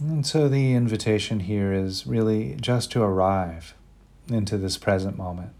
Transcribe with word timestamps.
And 0.00 0.26
so 0.26 0.48
the 0.48 0.72
invitation 0.72 1.40
here 1.40 1.74
is 1.74 2.06
really 2.06 2.56
just 2.58 2.90
to 2.92 3.02
arrive 3.02 3.74
into 4.28 4.56
this 4.56 4.78
present 4.78 5.18
moment. 5.18 5.52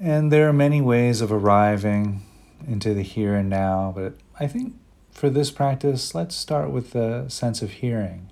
And 0.00 0.32
there 0.32 0.48
are 0.48 0.54
many 0.54 0.80
ways 0.80 1.20
of 1.20 1.30
arriving 1.30 2.22
into 2.66 2.94
the 2.94 3.02
here 3.02 3.34
and 3.34 3.50
now, 3.50 3.92
but 3.94 4.14
I 4.40 4.46
think 4.46 4.74
for 5.10 5.28
this 5.28 5.50
practice, 5.50 6.14
let's 6.14 6.34
start 6.34 6.70
with 6.70 6.92
the 6.92 7.28
sense 7.28 7.60
of 7.60 7.72
hearing. 7.72 8.30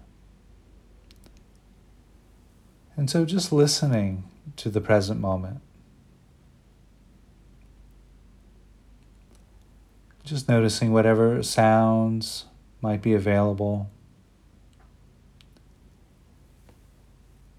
And 2.97 3.11
so 3.11 3.25
just 3.25 3.53
listening 3.53 4.25
to 4.57 4.71
the 4.71 4.81
present 4.81 5.21
moment. 5.21 5.61
Just 10.33 10.49
noticing 10.49 10.95
whatever 10.95 11.43
sounds 11.43 12.47
might 12.81 13.03
be 13.03 13.13
available. 13.13 13.91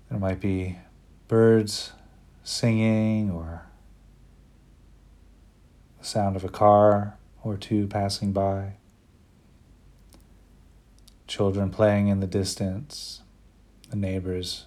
There 0.09 0.17
might 0.17 0.39
be 0.39 0.79
birds 1.27 1.91
singing 2.43 3.29
or 3.29 3.67
the 5.99 6.03
sound 6.03 6.35
of 6.35 6.43
a 6.43 6.49
car 6.49 7.19
or 7.43 7.57
two 7.57 7.85
passing 7.85 8.31
by, 8.33 8.77
children 11.27 11.69
playing 11.69 12.07
in 12.07 12.21
the 12.21 12.27
distance, 12.27 13.21
the 13.91 13.95
neighbors' 13.95 14.65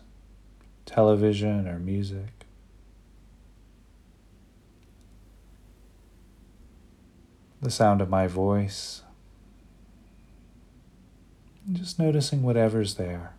television 0.84 1.66
or 1.66 1.80
music. 1.80 2.35
The 7.66 7.72
sound 7.72 8.00
of 8.00 8.08
my 8.08 8.28
voice. 8.28 9.02
Just 11.72 11.98
noticing 11.98 12.44
whatever's 12.44 12.94
there. 12.94 13.34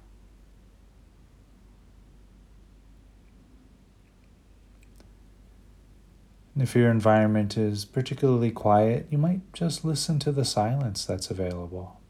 And 6.53 6.61
if 6.61 6.75
your 6.75 6.91
environment 6.91 7.55
is 7.55 7.85
particularly 7.85 8.51
quiet, 8.51 9.07
you 9.09 9.17
might 9.17 9.53
just 9.53 9.85
listen 9.85 10.19
to 10.19 10.33
the 10.33 10.43
silence 10.43 11.05
that's 11.05 11.31
available. 11.31 12.01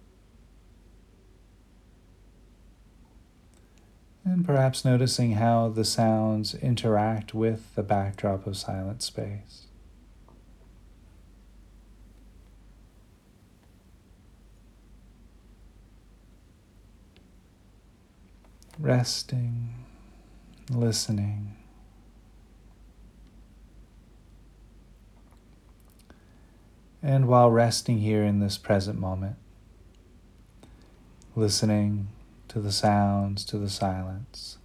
And 4.25 4.43
perhaps 4.43 4.83
noticing 4.83 5.33
how 5.33 5.69
the 5.69 5.85
sounds 5.85 6.55
interact 6.55 7.35
with 7.35 7.75
the 7.75 7.83
backdrop 7.83 8.47
of 8.47 8.57
silent 8.57 9.03
space. 9.03 9.66
Resting, 18.79 19.73
listening. 20.69 21.55
And 27.01 27.27
while 27.27 27.51
resting 27.51 27.99
here 27.99 28.23
in 28.23 28.39
this 28.39 28.57
present 28.57 28.99
moment, 28.99 29.37
listening 31.35 32.09
to 32.49 32.59
the 32.59 32.71
sounds, 32.71 33.45
to 33.45 33.57
the 33.57 33.69
silence, 33.69 34.57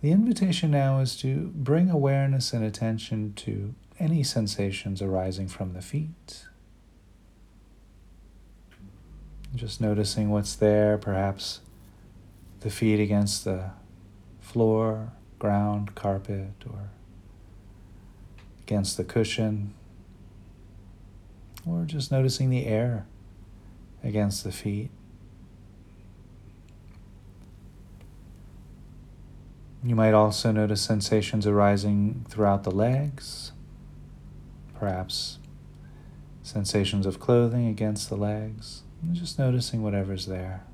the 0.00 0.10
invitation 0.10 0.70
now 0.70 1.00
is 1.00 1.16
to 1.18 1.52
bring 1.54 1.88
awareness 1.88 2.52
and 2.52 2.64
attention 2.64 3.32
to 3.36 3.74
any 3.98 4.22
sensations 4.22 5.00
arising 5.00 5.48
from 5.48 5.72
the 5.72 5.80
feet. 5.80 6.44
Just 9.54 9.80
noticing 9.80 10.30
what's 10.30 10.56
there, 10.56 10.98
perhaps 10.98 11.60
the 12.64 12.70
feet 12.70 12.98
against 12.98 13.44
the 13.44 13.70
floor, 14.40 15.12
ground, 15.38 15.94
carpet, 15.94 16.54
or 16.66 16.88
against 18.62 18.96
the 18.96 19.04
cushion, 19.04 19.74
or 21.66 21.84
just 21.84 22.10
noticing 22.10 22.48
the 22.48 22.64
air 22.64 23.04
against 24.02 24.44
the 24.44 24.50
feet. 24.50 24.88
You 29.82 29.94
might 29.94 30.14
also 30.14 30.50
notice 30.50 30.80
sensations 30.80 31.46
arising 31.46 32.24
throughout 32.30 32.64
the 32.64 32.70
legs, 32.70 33.52
perhaps 34.72 35.38
sensations 36.42 37.04
of 37.04 37.20
clothing 37.20 37.68
against 37.68 38.08
the 38.08 38.16
legs, 38.16 38.84
just 39.12 39.38
noticing 39.38 39.82
whatever's 39.82 40.24
there. 40.24 40.64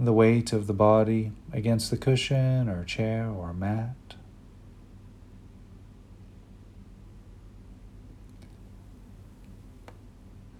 The 0.00 0.12
weight 0.12 0.52
of 0.52 0.66
the 0.66 0.72
body 0.72 1.32
against 1.52 1.90
the 1.90 1.96
cushion 1.96 2.68
or 2.68 2.84
chair 2.84 3.28
or 3.28 3.52
mat. 3.52 3.96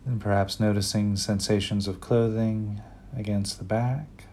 And 0.04 0.20
perhaps 0.20 0.58
noticing 0.58 1.16
sensations 1.16 1.86
of 1.86 2.00
clothing 2.00 2.82
against 3.16 3.58
the 3.58 3.64
back. 3.64 4.24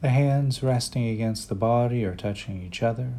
The 0.00 0.08
hands 0.08 0.64
resting 0.64 1.06
against 1.06 1.48
the 1.48 1.54
body 1.54 2.04
or 2.04 2.16
touching 2.16 2.60
each 2.60 2.82
other. 2.82 3.12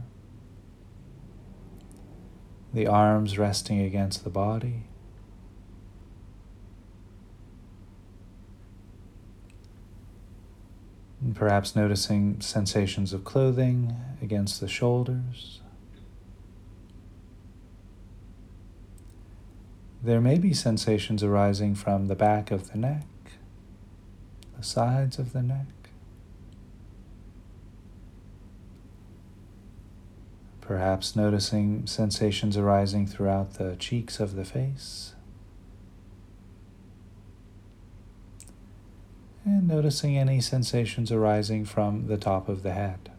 The 2.74 2.88
arms 2.88 3.38
resting 3.38 3.80
against 3.80 4.25
the 4.25 4.30
body. 4.30 4.88
Perhaps 11.33 11.75
noticing 11.75 12.39
sensations 12.41 13.11
of 13.11 13.23
clothing 13.23 13.95
against 14.21 14.61
the 14.61 14.67
shoulders. 14.67 15.61
There 20.03 20.21
may 20.21 20.38
be 20.38 20.53
sensations 20.53 21.23
arising 21.23 21.75
from 21.75 22.07
the 22.07 22.16
back 22.16 22.51
of 22.51 22.71
the 22.71 22.77
neck, 22.77 23.05
the 24.57 24.63
sides 24.63 25.17
of 25.17 25.31
the 25.31 25.41
neck. 25.41 25.67
Perhaps 30.59 31.15
noticing 31.15 31.88
sensations 31.88 32.57
arising 32.57 33.07
throughout 33.07 33.55
the 33.55 33.75
cheeks 33.77 34.19
of 34.19 34.35
the 34.35 34.45
face. 34.45 35.12
And 39.45 39.67
noticing 39.67 40.17
any 40.17 40.39
sensations 40.39 41.11
arising 41.11 41.65
from 41.65 42.07
the 42.07 42.17
top 42.17 42.47
of 42.47 42.63
the 42.63 42.71
head. 42.71 43.11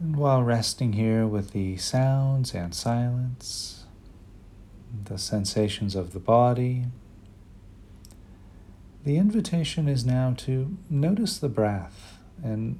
And 0.00 0.16
while 0.16 0.42
resting 0.42 0.92
here 0.92 1.26
with 1.26 1.52
the 1.52 1.76
sounds 1.78 2.54
and 2.54 2.74
silence, 2.74 3.84
the 5.04 5.18
sensations 5.18 5.94
of 5.94 6.12
the 6.12 6.20
body, 6.20 6.86
the 9.04 9.16
invitation 9.16 9.88
is 9.88 10.04
now 10.04 10.34
to 10.38 10.76
notice 10.90 11.38
the 11.38 11.48
breath 11.48 12.18
and 12.42 12.78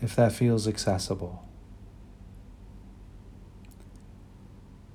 if 0.00 0.14
that 0.16 0.32
feels 0.32 0.68
accessible. 0.68 1.42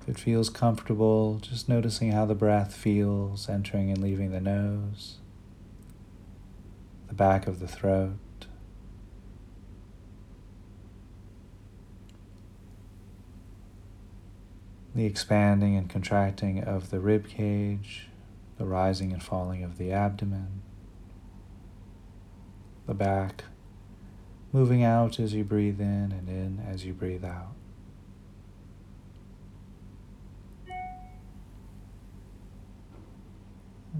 It 0.06 0.18
feels 0.18 0.50
comfortable, 0.50 1.38
just 1.40 1.68
noticing 1.68 2.12
how 2.12 2.26
the 2.26 2.34
breath 2.34 2.74
feels 2.74 3.48
entering 3.48 3.90
and 3.90 4.02
leaving 4.02 4.32
the 4.32 4.40
nose, 4.40 5.18
the 7.08 7.14
back 7.14 7.46
of 7.46 7.60
the 7.60 7.68
throat. 7.68 8.16
The 14.94 15.06
expanding 15.06 15.76
and 15.76 15.88
contracting 15.88 16.64
of 16.64 16.90
the 16.90 16.98
rib 16.98 17.28
cage, 17.28 18.08
the 18.58 18.64
rising 18.64 19.12
and 19.12 19.22
falling 19.22 19.62
of 19.62 19.78
the 19.78 19.92
abdomen, 19.92 20.62
the 22.86 22.94
back 22.94 23.44
moving 24.52 24.82
out 24.82 25.20
as 25.20 25.32
you 25.32 25.44
breathe 25.44 25.80
in 25.80 26.12
and 26.12 26.28
in 26.28 26.64
as 26.68 26.84
you 26.84 26.92
breathe 26.92 27.24
out. 27.24 27.54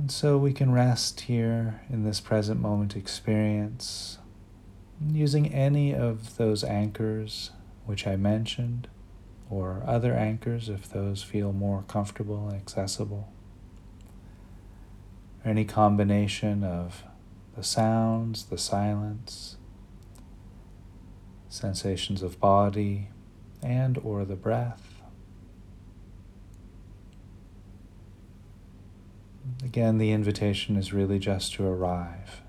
And 0.01 0.11
so 0.11 0.39
we 0.39 0.55
can 0.55 0.73
rest 0.73 1.21
here 1.21 1.83
in 1.91 2.05
this 2.05 2.21
present 2.21 2.59
moment 2.59 2.97
experience 2.97 4.17
using 5.07 5.53
any 5.53 5.95
of 5.95 6.39
those 6.39 6.65
anchors 6.65 7.51
which 7.85 8.07
I 8.07 8.17
mentioned, 8.17 8.89
or 9.51 9.83
other 9.87 10.15
anchors 10.15 10.71
if 10.71 10.89
those 10.89 11.23
feel 11.23 11.53
more 11.53 11.85
comfortable 11.87 12.49
and 12.49 12.57
accessible. 12.57 13.31
or 15.45 15.51
any 15.51 15.67
combination 15.67 16.65
of 16.65 17.05
the 17.55 17.63
sounds, 17.63 18.47
the 18.47 18.57
silence, 18.57 19.59
sensations 21.51 22.23
of 22.23 22.41
body 22.41 23.09
and 23.63 23.99
or 23.99 24.25
the 24.25 24.35
breath. 24.35 24.90
Again, 29.65 29.99
the 29.99 30.11
invitation 30.11 30.77
is 30.77 30.93
really 30.93 31.19
just 31.19 31.55
to 31.55 31.67
arrive. 31.67 32.43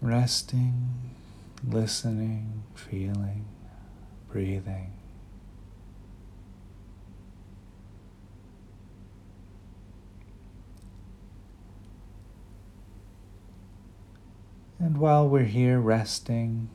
Resting, 0.00 0.88
listening, 1.66 2.64
feeling, 2.74 3.46
breathing. 4.30 4.92
And 14.78 14.98
while 14.98 15.26
we're 15.26 15.44
here 15.44 15.80
resting 15.80 16.68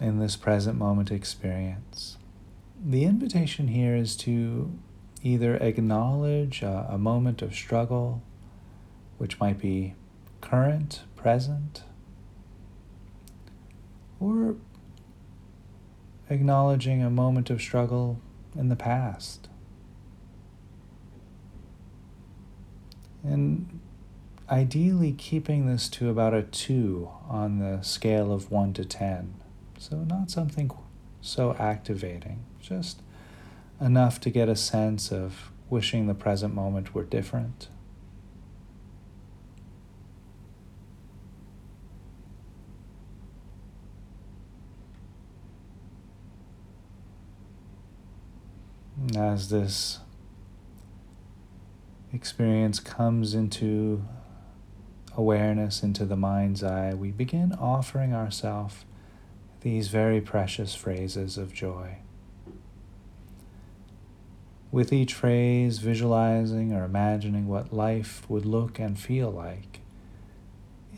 in 0.00 0.18
this 0.18 0.34
present 0.34 0.76
moment 0.76 1.12
experience, 1.12 2.16
the 2.84 3.04
invitation 3.04 3.68
here 3.68 3.94
is 3.94 4.16
to 4.16 4.76
either 5.22 5.56
acknowledge 5.56 6.62
a, 6.62 6.88
a 6.90 6.98
moment 6.98 7.40
of 7.40 7.54
struggle, 7.54 8.22
which 9.18 9.38
might 9.38 9.58
be 9.58 9.94
current, 10.40 11.02
present, 11.14 11.84
or 14.18 14.56
acknowledging 16.28 17.02
a 17.02 17.10
moment 17.10 17.50
of 17.50 17.60
struggle 17.60 18.20
in 18.56 18.68
the 18.68 18.76
past. 18.76 19.48
And 23.22 23.80
ideally 24.50 25.12
keeping 25.12 25.66
this 25.66 25.88
to 25.90 26.10
about 26.10 26.34
a 26.34 26.42
2 26.42 27.08
on 27.28 27.58
the 27.60 27.82
scale 27.82 28.32
of 28.32 28.50
1 28.50 28.72
to 28.74 28.84
10. 28.84 29.34
So, 29.78 29.98
not 29.98 30.30
something 30.30 30.68
so 31.22 31.54
activating, 31.58 32.44
just 32.60 33.00
enough 33.80 34.20
to 34.20 34.28
get 34.28 34.48
a 34.48 34.56
sense 34.56 35.10
of 35.10 35.50
wishing 35.70 36.06
the 36.06 36.14
present 36.14 36.52
moment 36.52 36.94
were 36.94 37.04
different. 37.04 37.68
As 49.16 49.48
this 49.48 50.00
experience 52.12 52.80
comes 52.80 53.34
into 53.34 54.04
awareness 55.16 55.82
into 55.82 56.04
the 56.04 56.16
mind's 56.16 56.62
eye, 56.62 56.94
we 56.94 57.10
begin 57.10 57.52
offering 57.52 58.14
ourselves 58.14 58.84
these 59.62 59.88
very 59.88 60.20
precious 60.20 60.74
phrases 60.74 61.38
of 61.38 61.52
joy. 61.52 61.96
With 64.70 64.92
each 64.92 65.14
phrase, 65.14 65.78
visualizing 65.78 66.72
or 66.72 66.84
imagining 66.84 67.46
what 67.48 67.72
life 67.72 68.28
would 68.28 68.46
look 68.46 68.78
and 68.78 68.98
feel 68.98 69.30
like 69.30 69.80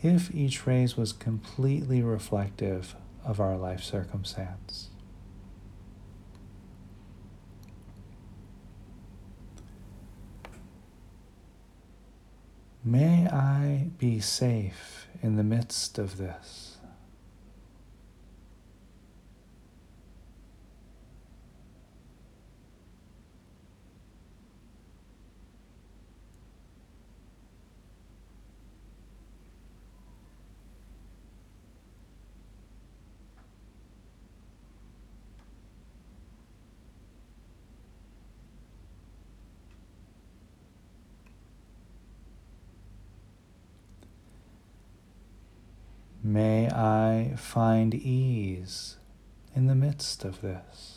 if 0.03 0.33
each 0.33 0.59
phrase 0.59 0.95
was 0.95 1.11
completely 1.11 2.01
reflective 2.01 2.95
of 3.23 3.39
our 3.39 3.57
life 3.57 3.83
circumstance. 3.83 4.89
May 12.83 13.27
I 13.27 13.87
be 13.97 14.19
safe 14.19 15.07
in 15.23 15.37
the 15.37 15.43
midst 15.43 15.97
of 15.97 16.17
this. 16.17 16.75
May 46.25 46.64
I 46.75 47.35
find 47.37 47.93
ease 47.93 48.97
in 49.55 49.67
the 49.67 49.75
midst 49.75 50.25
of 50.25 50.41
this. 50.41 50.94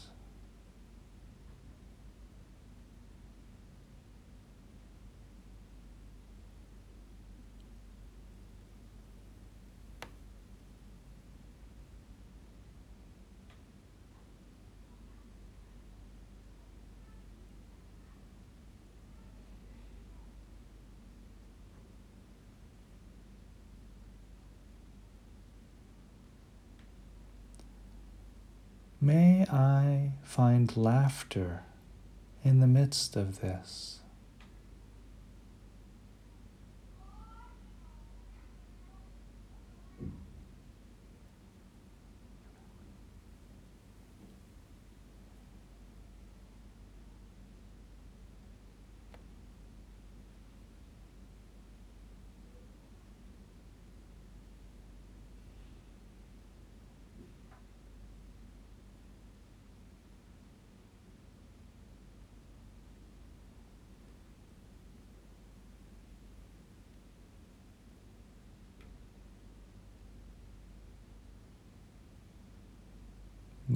May 29.08 29.46
I 29.50 30.12
find 30.22 30.76
laughter 30.76 31.62
in 32.44 32.60
the 32.60 32.66
midst 32.66 33.16
of 33.16 33.40
this. 33.40 34.00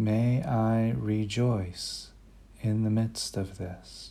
May 0.02 0.42
I 0.42 0.94
rejoice 0.98 2.10
in 2.60 2.82
the 2.82 2.90
midst 2.90 3.36
of 3.36 3.58
this. 3.58 4.10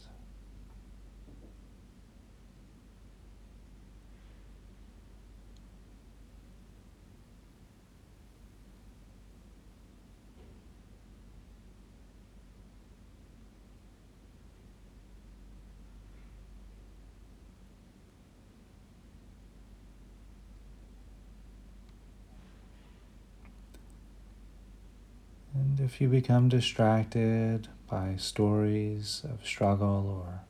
If 25.84 26.00
you 26.00 26.08
become 26.08 26.48
distracted 26.48 27.68
by 27.90 28.16
stories 28.16 29.24
of 29.24 29.46
struggle 29.46 30.24
or 30.24 30.42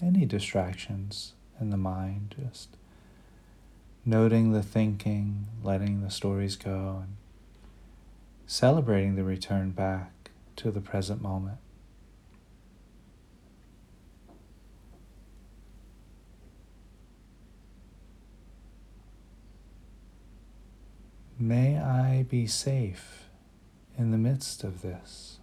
any 0.00 0.24
distractions 0.24 1.34
in 1.60 1.68
the 1.68 1.76
mind, 1.76 2.34
just 2.40 2.70
noting 4.06 4.52
the 4.52 4.62
thinking, 4.62 5.46
letting 5.62 6.00
the 6.00 6.10
stories 6.10 6.56
go, 6.56 7.02
and 7.02 7.16
celebrating 8.46 9.14
the 9.14 9.24
return 9.24 9.70
back 9.72 10.30
to 10.56 10.70
the 10.70 10.80
present 10.80 11.20
moment. 11.20 11.58
May 21.38 21.78
I 21.78 22.24
be 22.28 22.46
safe 22.46 23.17
in 23.98 24.12
the 24.12 24.16
midst 24.16 24.62
of 24.62 24.80
this. 24.80 25.40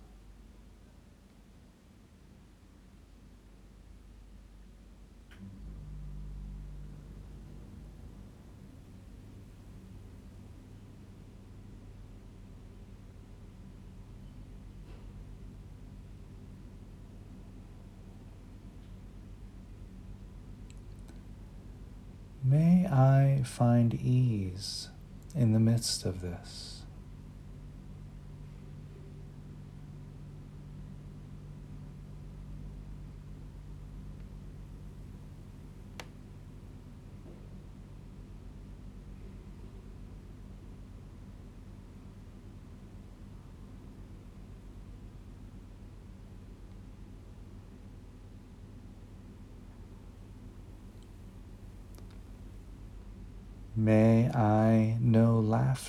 May 22.41 22.87
I 22.87 23.41
find 23.43 23.93
ease 23.95 24.89
in 25.35 25.51
the 25.51 25.59
midst 25.59 26.05
of 26.05 26.21
this. 26.21 26.74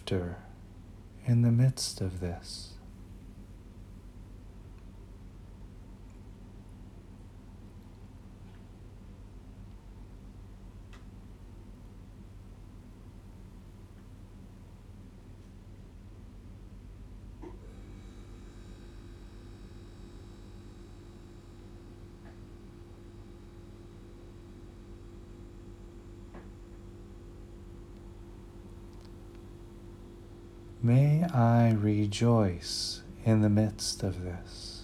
Laughter 0.07 0.37
in 1.27 1.43
the 1.43 1.51
midst 1.51 2.01
of 2.01 2.21
this. 2.21 2.73
May 30.83 31.25
I 31.67 31.71
rejoice 31.71 33.03
in 33.25 33.41
the 33.41 33.49
midst 33.49 34.05
of 34.05 34.23
this. 34.23 34.76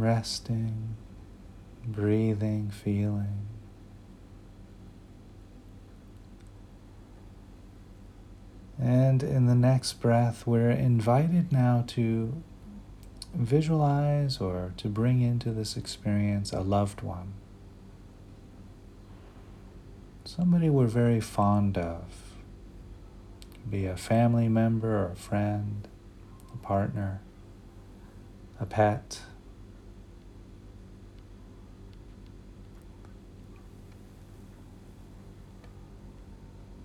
Resting, 0.00 0.96
breathing, 1.86 2.70
feeling. 2.70 3.46
And 8.78 9.22
in 9.22 9.46
the 9.46 9.54
next 9.54 9.94
breath, 9.94 10.46
we're 10.46 10.70
invited 10.70 11.52
now 11.52 11.84
to 11.88 12.42
visualize 13.34 14.38
or 14.38 14.72
to 14.76 14.88
bring 14.88 15.20
into 15.20 15.52
this 15.52 15.76
experience 15.76 16.52
a 16.52 16.60
loved 16.60 17.02
one. 17.02 17.34
Somebody 20.24 20.70
we're 20.70 20.86
very 20.86 21.20
fond 21.20 21.76
of. 21.76 22.02
Be 23.68 23.86
a 23.86 23.96
family 23.96 24.48
member 24.48 24.96
or 24.96 25.12
a 25.12 25.16
friend, 25.16 25.86
a 26.52 26.56
partner, 26.56 27.20
a 28.60 28.66
pet. 28.66 29.20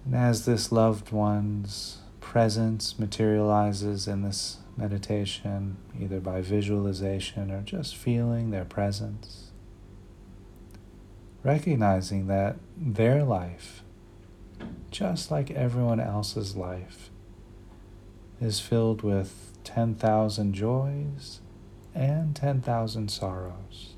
And 0.10 0.18
as 0.18 0.46
this 0.46 0.72
loved 0.72 1.12
one's 1.12 2.00
presence 2.20 2.98
materializes 2.98 4.08
in 4.08 4.24
this 4.24 4.58
meditation, 4.75 5.78
either 6.00 6.20
by 6.20 6.42
visualization 6.42 7.51
or 7.51 7.62
just 7.62 7.96
feeling 7.96 8.50
their 8.50 8.66
presence, 8.66 9.51
recognizing 11.44 12.25
that 12.25 12.56
their 12.75 13.24
life, 13.24 13.84
just 14.89 15.30
like 15.30 15.51
everyone 15.51 16.00
else's 16.00 16.56
life, 16.56 17.12
is 18.42 18.60
filled 18.60 19.04
with 19.04 19.60
10,000 19.63 20.54
joys 20.54 21.39
and 21.94 22.36
10,000 22.36 23.12
sorrows. 23.12 23.94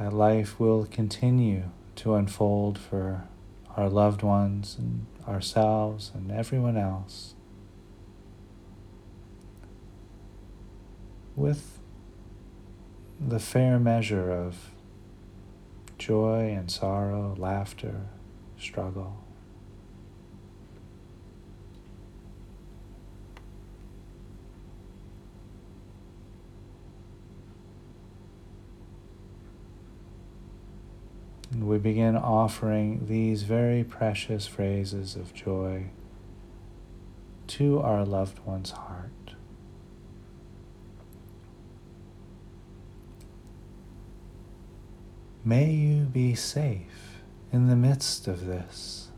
That 0.00 0.14
life 0.14 0.58
will 0.58 0.86
continue 0.86 1.64
to 1.94 2.14
unfold 2.14 2.78
for 2.78 3.28
our 3.76 3.90
loved 3.90 4.22
ones 4.22 4.76
and 4.78 5.04
ourselves 5.28 6.10
and 6.14 6.32
everyone 6.32 6.78
else 6.78 7.34
with 11.36 11.80
the 13.20 13.38
fair 13.38 13.78
measure 13.78 14.32
of 14.32 14.70
joy 15.98 16.50
and 16.50 16.70
sorrow, 16.70 17.34
laughter, 17.36 18.06
struggle. 18.58 19.22
And 31.60 31.68
we 31.68 31.76
begin 31.76 32.16
offering 32.16 33.04
these 33.06 33.42
very 33.42 33.84
precious 33.84 34.46
phrases 34.46 35.14
of 35.14 35.34
joy 35.34 35.90
to 37.48 37.80
our 37.80 38.02
loved 38.02 38.38
one's 38.46 38.70
heart. 38.70 39.34
May 45.44 45.70
you 45.70 46.04
be 46.04 46.34
safe 46.34 47.20
in 47.52 47.66
the 47.66 47.76
midst 47.76 48.26
of 48.26 48.46
this. 48.46 49.09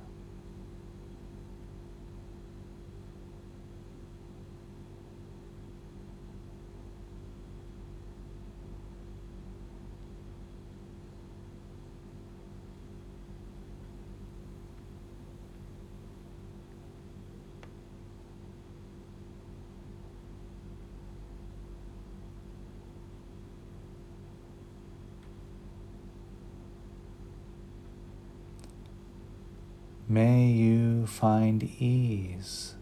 May 30.09 30.47
you 30.47 31.07
find 31.07 31.63
ease 31.63 32.75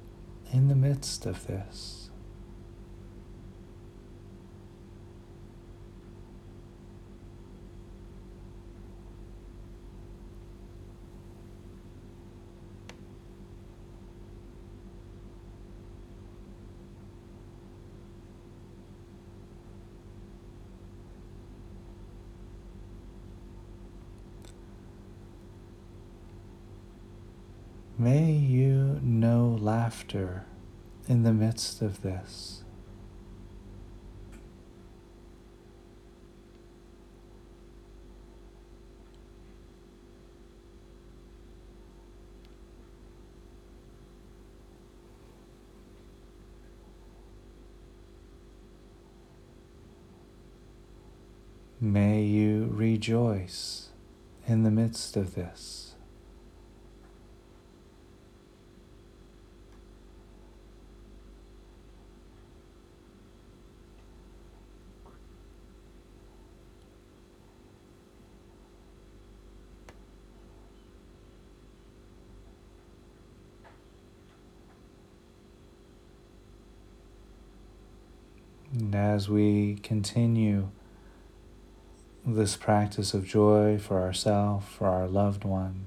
in 0.53 0.69
the 0.69 0.75
midst 0.75 1.27
of 1.27 1.47
this. 1.47 2.00
May 28.00 28.33
you 28.33 28.99
know 29.02 29.59
laughter 29.61 30.47
in 31.07 31.23
the 31.23 31.35
midst 31.35 31.83
of 31.83 32.00
this. 32.00 32.62
May 51.78 52.23
you 52.23 52.71
rejoice 52.73 53.90
in 54.47 54.62
the 54.62 54.71
midst 54.71 55.19
of 55.19 55.35
this. 55.35 55.90
And 78.73 78.95
as 78.95 79.29
we 79.29 79.77
continue 79.83 80.69
this 82.25 82.57
practice 82.57 83.15
of 83.15 83.27
joy 83.27 83.79
for 83.79 84.00
ourselves, 84.00 84.67
for 84.69 84.87
our 84.87 85.09
loved 85.09 85.45
one, 85.45 85.87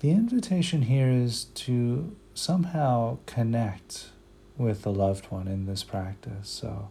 the 0.00 0.10
invitation 0.10 0.82
here 0.82 1.10
is 1.10 1.44
to 1.44 2.14
somehow 2.34 3.18
connect 3.26 4.10
with 4.56 4.82
the 4.82 4.92
loved 4.92 5.26
one 5.26 5.48
in 5.48 5.66
this 5.66 5.82
practice. 5.82 6.48
So, 6.48 6.90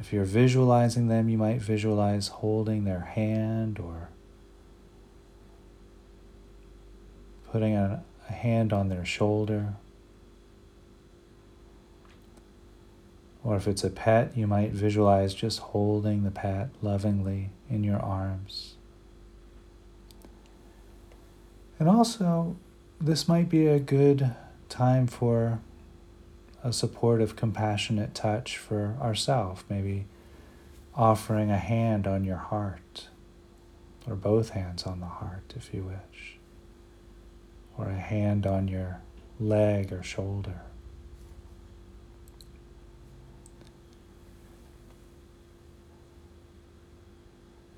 if 0.00 0.12
you're 0.12 0.24
visualizing 0.24 1.08
them, 1.08 1.28
you 1.28 1.36
might 1.36 1.60
visualize 1.60 2.28
holding 2.28 2.84
their 2.84 3.00
hand 3.00 3.78
or 3.78 4.08
putting 7.50 7.76
a, 7.76 8.02
a 8.28 8.32
hand 8.32 8.72
on 8.72 8.88
their 8.88 9.04
shoulder. 9.04 9.74
Or 13.44 13.56
if 13.56 13.66
it's 13.66 13.82
a 13.82 13.90
pet, 13.90 14.36
you 14.36 14.46
might 14.46 14.70
visualize 14.70 15.34
just 15.34 15.58
holding 15.58 16.22
the 16.22 16.30
pet 16.30 16.68
lovingly 16.80 17.50
in 17.68 17.82
your 17.82 17.98
arms. 17.98 18.76
And 21.78 21.88
also, 21.88 22.56
this 23.00 23.26
might 23.26 23.48
be 23.48 23.66
a 23.66 23.80
good 23.80 24.32
time 24.68 25.08
for 25.08 25.58
a 26.62 26.72
supportive, 26.72 27.34
compassionate 27.34 28.14
touch 28.14 28.56
for 28.56 28.96
ourselves, 29.00 29.64
maybe 29.68 30.06
offering 30.94 31.50
a 31.50 31.58
hand 31.58 32.06
on 32.06 32.22
your 32.22 32.36
heart, 32.36 33.08
or 34.06 34.14
both 34.14 34.50
hands 34.50 34.84
on 34.84 35.00
the 35.00 35.06
heart 35.06 35.52
if 35.56 35.74
you 35.74 35.82
wish, 35.82 36.38
or 37.76 37.88
a 37.88 37.98
hand 37.98 38.46
on 38.46 38.68
your 38.68 39.00
leg 39.40 39.92
or 39.92 40.04
shoulder. 40.04 40.60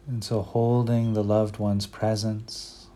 And 0.07 0.23
so, 0.23 0.43
holding 0.43 1.15
the 1.15 1.25
loved 1.25 1.59
one's 1.59 1.87
presence 1.87 2.89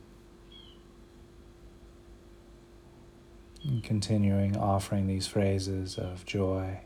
and 3.64 3.82
continuing 3.82 4.56
offering 4.56 5.06
these 5.06 5.26
phrases 5.26 5.96
of 5.96 6.26
joy. 6.26 6.80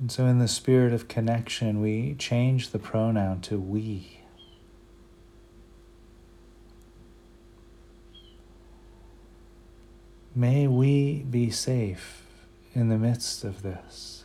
And 0.00 0.10
so, 0.10 0.26
in 0.26 0.38
the 0.38 0.48
spirit 0.48 0.92
of 0.92 1.06
connection, 1.06 1.80
we 1.80 2.14
change 2.14 2.70
the 2.70 2.78
pronoun 2.78 3.42
to 3.42 3.60
we. 3.60 4.20
May 10.34 10.66
we 10.66 11.24
be 11.28 11.50
safe 11.50 12.24
in 12.74 12.88
the 12.88 12.96
midst 12.96 13.44
of 13.44 13.62
this. 13.62 14.20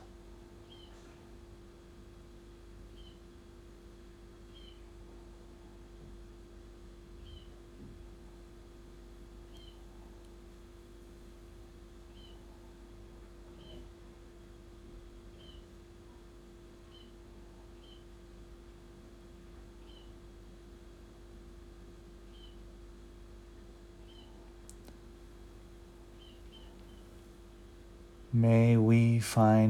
May 28.35 28.75
we 28.75 29.19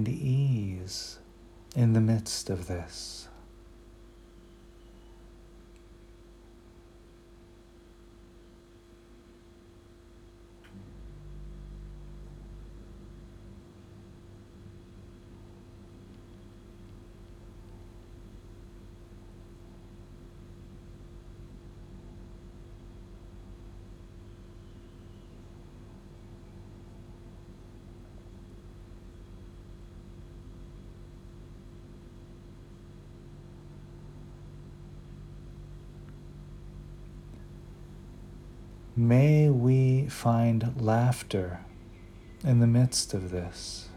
find 0.05 0.17
ease 0.19 1.17
in 1.75 1.93
the 1.93 2.01
midst 2.01 2.49
of 2.49 2.67
this. 2.67 3.24
May 38.97 39.49
we 39.49 40.05
find 40.07 40.73
laughter 40.79 41.59
in 42.45 42.61
the 42.61 42.67
midst 42.67 43.13
of 43.13 43.29
this. 43.29 43.89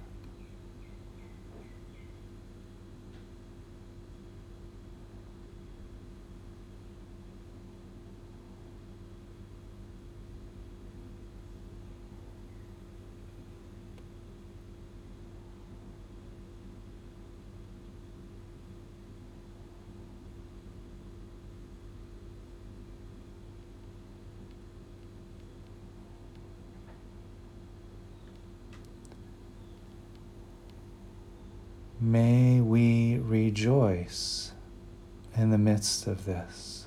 May 32.00 32.60
we 32.60 33.18
rejoice 33.18 34.52
in 35.36 35.50
the 35.50 35.58
midst 35.58 36.06
of 36.06 36.26
this. 36.26 36.86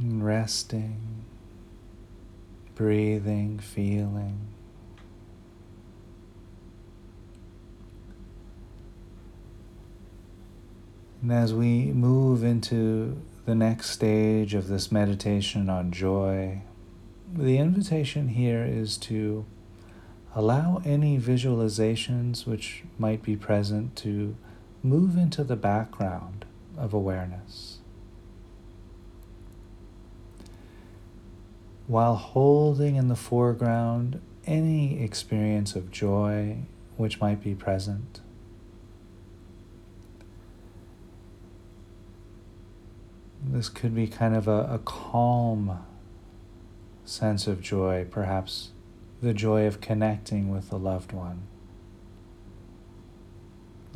Resting, 0.00 1.24
breathing, 2.76 3.58
feeling. 3.58 4.57
And 11.20 11.32
as 11.32 11.52
we 11.52 11.92
move 11.92 12.44
into 12.44 13.20
the 13.44 13.54
next 13.54 13.90
stage 13.90 14.54
of 14.54 14.68
this 14.68 14.92
meditation 14.92 15.68
on 15.68 15.90
joy, 15.90 16.62
the 17.34 17.58
invitation 17.58 18.28
here 18.28 18.64
is 18.64 18.96
to 18.98 19.44
allow 20.34 20.80
any 20.84 21.18
visualizations 21.18 22.46
which 22.46 22.84
might 22.98 23.22
be 23.22 23.36
present 23.36 23.96
to 23.96 24.36
move 24.82 25.16
into 25.16 25.42
the 25.42 25.56
background 25.56 26.44
of 26.76 26.94
awareness. 26.94 27.78
While 31.88 32.16
holding 32.16 32.96
in 32.96 33.08
the 33.08 33.16
foreground 33.16 34.20
any 34.46 35.02
experience 35.02 35.74
of 35.74 35.90
joy 35.90 36.58
which 36.96 37.20
might 37.20 37.42
be 37.42 37.54
present. 37.54 38.20
This 43.50 43.70
could 43.70 43.94
be 43.94 44.06
kind 44.06 44.36
of 44.36 44.46
a, 44.46 44.74
a 44.74 44.78
calm 44.84 45.78
sense 47.06 47.46
of 47.46 47.62
joy, 47.62 48.06
perhaps 48.10 48.72
the 49.22 49.32
joy 49.32 49.66
of 49.66 49.80
connecting 49.80 50.50
with 50.50 50.70
a 50.70 50.76
loved 50.76 51.12
one, 51.12 51.42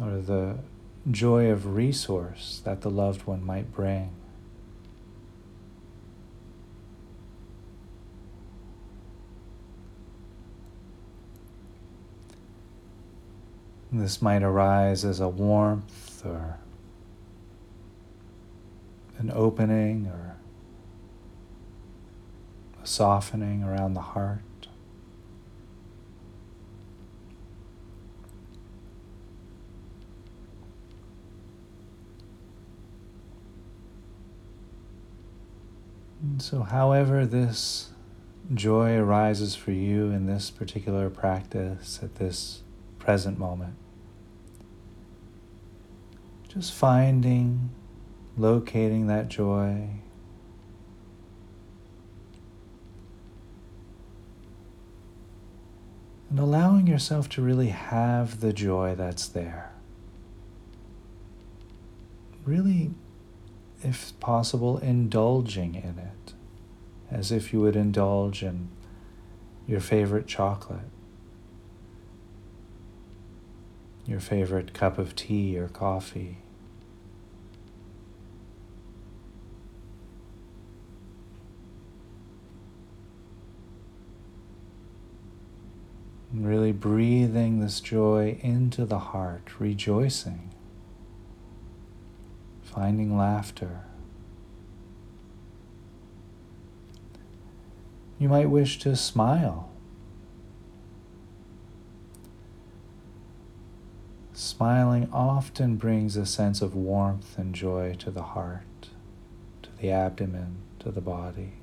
or 0.01 0.19
the 0.21 0.57
joy 1.11 1.51
of 1.51 1.75
resource 1.75 2.63
that 2.65 2.81
the 2.81 2.91
loved 2.91 3.27
one 3.27 3.45
might 3.45 3.71
bring. 3.75 4.11
This 13.93 14.23
might 14.23 14.43
arise 14.43 15.05
as 15.05 15.21
a 15.21 15.29
warmth 15.29 16.25
or 16.25 16.57
an 19.19 19.31
opening 19.35 20.07
or 20.07 20.37
a 22.83 22.87
softening 22.87 23.63
around 23.63 23.95
the 23.95 24.01
heart. 24.01 24.41
And 36.23 36.41
so, 36.41 36.63
however, 36.63 37.27
this 37.27 37.91
joy 38.55 38.97
arises 38.97 39.55
for 39.55 39.73
you 39.73 40.11
in 40.11 40.27
this 40.27 40.51
particular 40.51 41.11
practice 41.11 42.01
at 42.03 42.15
this 42.17 42.63
present 42.99 43.39
moment, 43.39 43.75
just 46.49 46.73
finding, 46.73 47.71
locating 48.37 49.07
that 49.07 49.29
joy. 49.29 49.89
And 56.31 56.39
allowing 56.39 56.87
yourself 56.87 57.29
to 57.31 57.43
really 57.43 57.69
have 57.69 58.41
the 58.41 58.53
joy 58.53 58.95
that's 58.95 59.29
there. 59.29 59.73
Really, 62.47 62.91
if 63.83 64.19
possible, 64.19 64.79
indulging 64.79 65.75
in 65.75 65.99
it, 65.99 66.33
as 67.11 67.31
if 67.31 67.53
you 67.53 67.61
would 67.61 67.77
indulge 67.77 68.43
in 68.43 68.69
your 69.67 69.81
favorite 69.81 70.27
chocolate 70.27 70.89
your 74.07 74.21
favorite 74.21 74.75
cup 74.75 74.99
of 74.99 75.15
tea 75.15 75.59
or 75.59 75.69
coffee. 75.69 76.39
Really 86.33 86.73
breathing 86.73 87.61
this 87.61 87.81
joy 87.81 88.39
into 88.43 88.87
the 88.87 88.99
heart, 88.99 89.61
rejoicing, 89.61 90.51
finding 92.63 93.17
laughter. 93.17 93.81
You 98.19 98.29
might 98.29 98.49
wish 98.49 98.79
to 98.81 98.97
smile 98.97 99.73
Smiling 104.35 105.09
often 105.13 105.77
brings 105.77 106.17
a 106.17 106.27
sense 106.27 106.63
of 106.63 106.75
warmth 106.75 107.39
and 107.39 107.55
joy 107.55 107.95
to 108.01 108.11
the 108.11 108.23
heart, 108.23 108.89
to 109.63 109.71
the 109.81 109.91
abdomen, 109.91 110.57
to 110.81 110.91
the 110.91 111.01
body. 111.01 111.62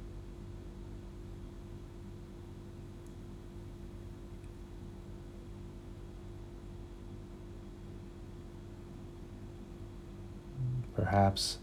Perhaps 11.00 11.60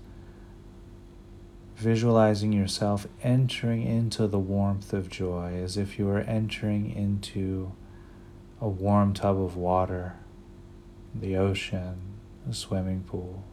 visualizing 1.77 2.55
yourself 2.55 3.07
entering 3.23 3.83
into 3.83 4.27
the 4.27 4.39
warmth 4.39 4.95
of 4.95 5.11
joy 5.11 5.61
as 5.63 5.77
if 5.77 5.99
you 5.99 6.07
were 6.07 6.21
entering 6.21 6.91
into 6.91 7.73
a 8.63 8.69
warm 8.69 9.13
tub 9.13 9.39
of 9.39 9.55
water 9.55 10.15
the 11.15 11.37
ocean, 11.37 11.99
a 12.49 12.55
swimming 12.55 13.03
pool. 13.03 13.45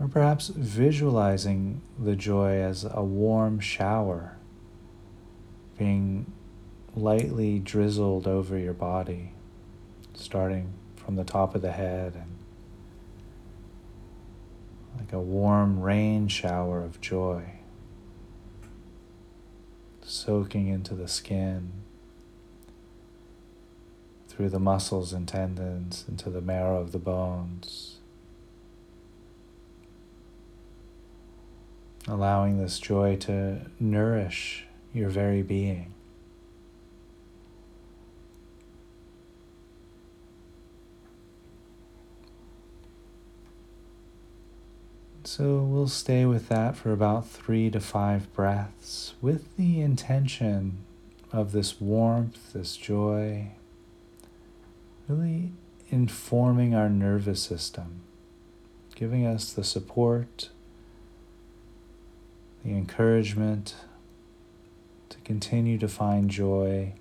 Or 0.00 0.08
perhaps 0.08 0.48
visualizing 0.48 1.80
the 1.96 2.16
joy 2.16 2.60
as 2.60 2.84
a 2.90 3.04
warm 3.04 3.60
shower 3.60 4.36
being 5.76 6.32
lightly 6.96 7.60
drizzled 7.60 8.26
over 8.26 8.58
your 8.58 8.74
body, 8.74 9.32
starting 10.14 10.72
from 10.96 11.14
the 11.14 11.24
top 11.24 11.54
of 11.54 11.62
the 11.62 11.72
head 11.72 12.14
and 12.16 12.37
like 14.98 15.12
a 15.12 15.20
warm 15.20 15.80
rain 15.80 16.28
shower 16.28 16.82
of 16.82 17.00
joy, 17.00 17.44
soaking 20.02 20.68
into 20.68 20.94
the 20.94 21.08
skin 21.08 21.72
through 24.28 24.48
the 24.48 24.58
muscles 24.58 25.12
and 25.12 25.26
tendons 25.26 26.04
into 26.08 26.30
the 26.30 26.40
marrow 26.40 26.80
of 26.80 26.92
the 26.92 26.98
bones. 26.98 27.96
Allowing 32.06 32.58
this 32.58 32.78
joy 32.78 33.16
to 33.16 33.62
nourish 33.78 34.64
your 34.94 35.10
very 35.10 35.42
being. 35.42 35.92
So 45.38 45.58
we'll 45.58 45.86
stay 45.86 46.24
with 46.24 46.48
that 46.48 46.74
for 46.74 46.90
about 46.90 47.28
three 47.28 47.70
to 47.70 47.78
five 47.78 48.34
breaths 48.34 49.14
with 49.22 49.56
the 49.56 49.80
intention 49.80 50.78
of 51.32 51.52
this 51.52 51.80
warmth, 51.80 52.52
this 52.52 52.76
joy, 52.76 53.52
really 55.06 55.52
informing 55.90 56.74
our 56.74 56.88
nervous 56.88 57.40
system, 57.40 58.00
giving 58.96 59.24
us 59.24 59.52
the 59.52 59.62
support, 59.62 60.48
the 62.64 62.72
encouragement 62.72 63.76
to 65.08 65.18
continue 65.18 65.78
to 65.78 65.86
find 65.86 66.30
joy 66.30 66.94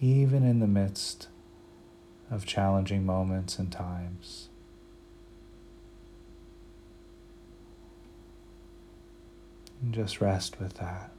even 0.00 0.42
in 0.42 0.58
the 0.58 0.66
midst 0.66 1.28
of 2.28 2.44
challenging 2.44 3.06
moments 3.06 3.56
and 3.56 3.70
times. 3.70 4.47
And 9.80 9.94
just 9.94 10.20
rest 10.20 10.60
with 10.60 10.74
that. 10.74 11.12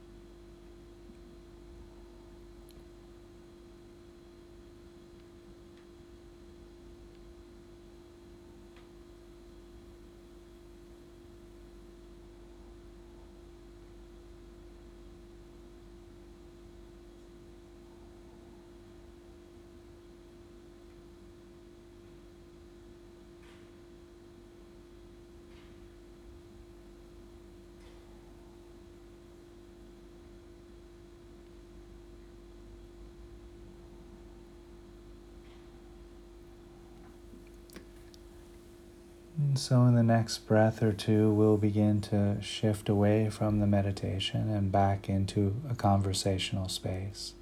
And 39.38 39.49
so, 39.60 39.84
in 39.84 39.94
the 39.94 40.02
next 40.02 40.46
breath 40.46 40.82
or 40.82 40.92
two, 40.92 41.30
we'll 41.30 41.58
begin 41.58 42.00
to 42.00 42.40
shift 42.40 42.88
away 42.88 43.28
from 43.28 43.60
the 43.60 43.66
meditation 43.66 44.48
and 44.48 44.72
back 44.72 45.06
into 45.06 45.54
a 45.68 45.74
conversational 45.74 46.66
space. 46.68 47.34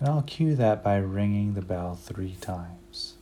And 0.00 0.08
I'll 0.08 0.22
cue 0.22 0.56
that 0.56 0.82
by 0.82 0.96
ringing 0.96 1.54
the 1.54 1.62
bell 1.62 1.94
three 1.94 2.36
times. 2.40 3.14